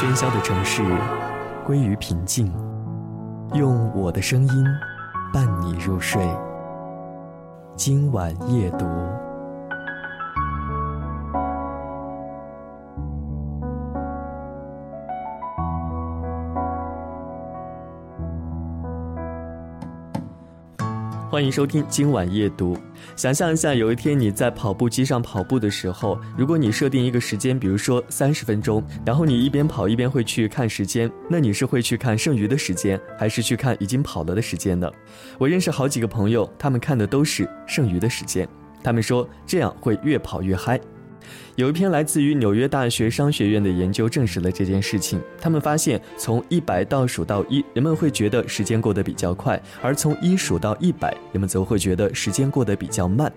[0.00, 0.82] 喧嚣的城市
[1.66, 2.50] 归于平静，
[3.52, 4.64] 用我的声音
[5.30, 6.26] 伴你入睡。
[7.76, 8.86] 今晚夜读。
[21.30, 22.76] 欢迎收听今晚夜读。
[23.14, 34.90] 想象一下，有一天你在跑步机上跑步的时候，如果你设定一个时间，比如说三十分钟，然后你一边跑一边会去看时间，那你是会去看剩余的时间，还是去看已经跑了的时间呢？
[35.38, 38.48] 我认识好几个朋友，他们看的都是剩余的时间，
[38.82, 40.80] 他们说这样会越跑越嗨。
[41.56, 45.20] 有一篇来自于纽约大学商学院的研究证实了这件事情。
[45.40, 53.32] 他们发现，从一百倒数到一，人们会觉得时间过得比较快；而从一数到一百，人们则会觉得时间过得比较慢。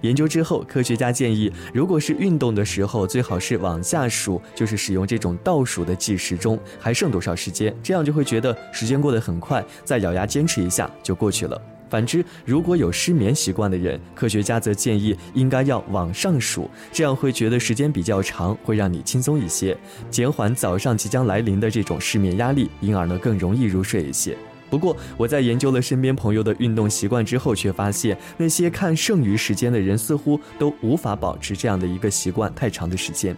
[0.00, 11.60] 研究之后，科学家建议，如果是运动的时候，最好是往下数，就是使用这种倒数的计时钟，还剩多少时间，这样就会觉得时间过得很快，再咬牙坚持一下就过去了。
[11.90, 19.76] 反之，如果有失眠习惯的人，科学家则建议应该要往上数，这样会觉得时间比较长，会让你轻松一些，
[20.10, 24.36] 减缓早上即将来临的这种失眠压力，因而呢更容易入睡一些。
[24.70, 33.34] 不过，我在研究了身边朋友的运动习惯之后，却发现那些看剩余时间的人似乎都无法保持这样的一个习惯太长的时间。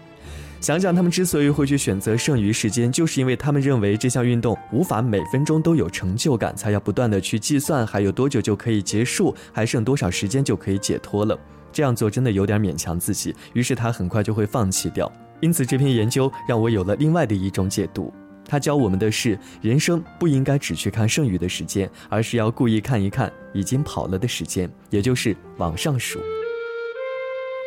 [0.60, 11.38] 想想他们之所以会去选择剩余时间，就是因为他们认为这项运动无法每分钟都有成就感，才要不断的去计算还有多久就可以结束，还剩多少时间就可以解脱了。
[11.72, 15.10] 这样做真的有点勉强自己，于是他很快就会放弃掉。
[15.40, 18.12] 因此，这篇研究让我有了另外的一种解读。
[18.44, 26.20] 他教我们的是，人生不应该只去看剩余的时间，而是要故意看一看已经跑了的时间，也就是往上数。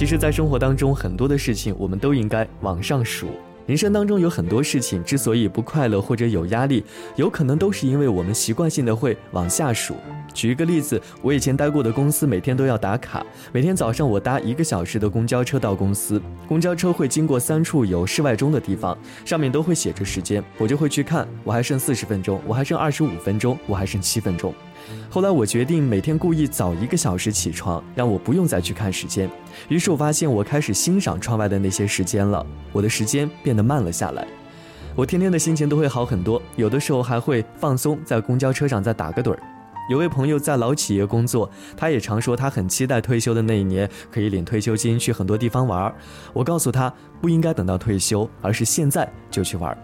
[0.00, 3.26] 其实，在生活当中，很多的事情我们都应该往上数。
[3.66, 6.82] 人生当中有很多事情之所以不快乐或者有压力，
[7.16, 9.94] 有可能都是因为我们习惯性的会往下数。
[10.32, 13.22] 举一个例子，我以前待过的公司每天都要打卡，
[13.52, 16.18] 每天早上我搭一个小时的公交车到公司，
[16.48, 18.96] 公交车会经过三处有室外钟的地方，
[19.26, 24.54] 上面都会写着时间，我就会去看，我还剩四十分钟，我还剩二十五分钟，我还剩七分钟。
[25.08, 29.30] 后来我决定每天故意早一个小时起床，让我不用再去看时间。
[29.68, 34.26] 于是我发现我开始欣赏窗外的那些时间了，我的时间变得慢了下来。
[34.96, 39.38] 我天天的心情都会好很多，有的时候还会放松，在公交车上再打个盹儿。
[39.88, 45.94] 有位朋友在老企业工作，他也常说他很期待退休的那一年可以领退休金去很多地方玩儿。
[46.32, 49.78] 我告诉他不应该等到退休，而是现在就去玩儿。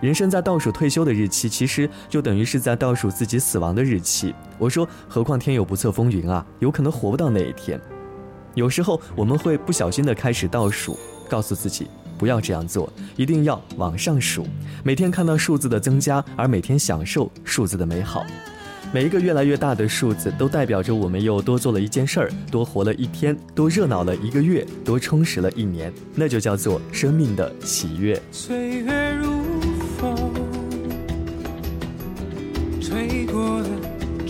[0.00, 4.32] 人生在倒数退休的日期，其实就等于是在倒数自己死亡的日期。
[4.56, 7.80] 我说，何况天有不测风云啊，有可能活不到那一天。
[8.54, 10.96] 有时候我们会不小心的开始倒数，
[11.28, 14.46] 告诉自己不要这样做，一定要往上数。
[14.84, 18.24] 每天看到数字的增加，而每天享受数字的美好。
[18.90, 25.92] 每一个越来越大的数字，都代表着我们又多做了一件事儿，多活了一天，多热闹了一个月，多充实了一年。
[26.14, 28.18] 那就叫做生命的喜悦。
[28.32, 28.90] 岁月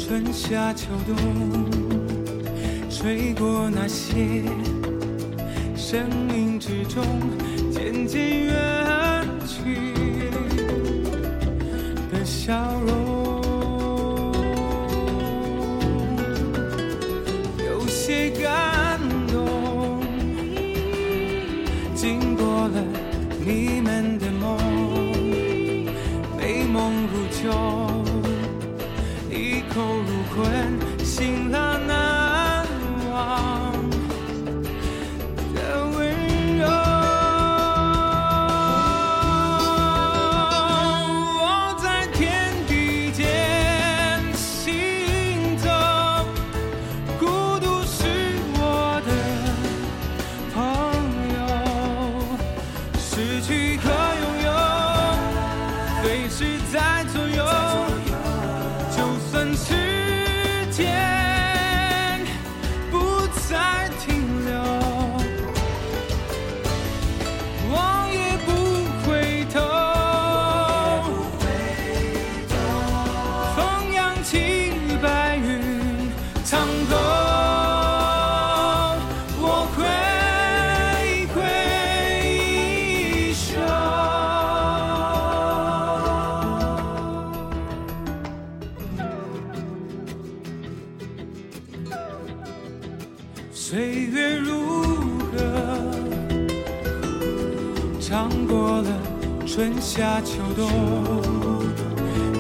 [0.09, 1.15] 春夏秋冬，
[2.89, 4.43] 吹过那些
[5.77, 7.05] 生命之中
[7.71, 8.55] 渐渐远
[9.47, 9.93] 去
[12.11, 12.55] 的笑
[12.87, 13.28] 容。
[30.38, 30.78] recuerdo.
[98.08, 98.88] 唱过了
[99.46, 100.66] 春夏秋冬，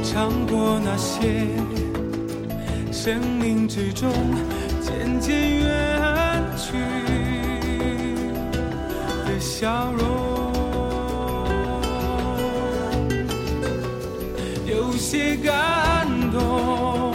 [0.02, 1.44] 唱过那些
[2.90, 4.10] 生命之中
[4.80, 6.72] 渐渐远去
[9.26, 10.08] 的笑容。
[14.64, 17.12] 有些感动，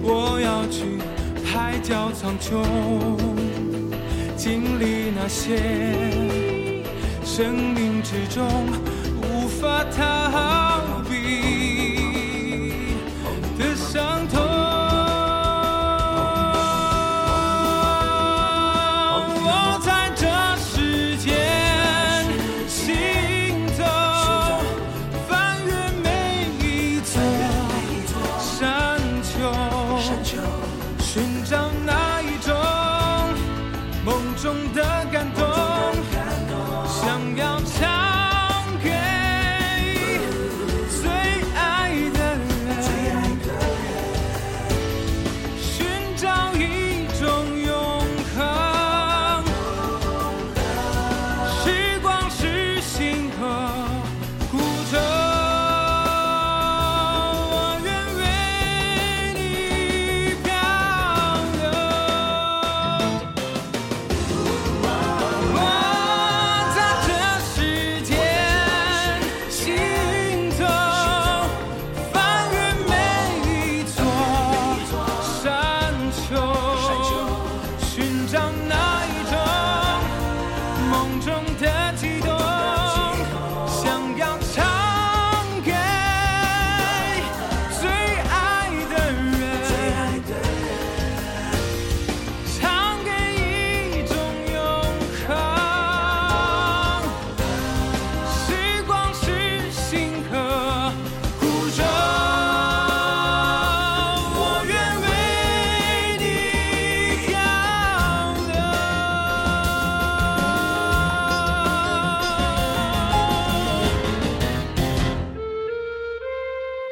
[0.00, 0.96] 我要去
[1.44, 2.62] 海角苍穹，
[4.44, 5.56] 经历那些
[7.24, 8.44] 生命之中
[9.22, 11.61] 无法逃避。